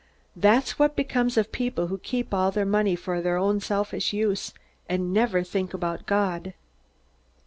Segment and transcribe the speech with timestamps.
[0.35, 4.51] That's what becomes of people who keep all their money for their own selfish use,
[4.89, 6.55] and never think about God."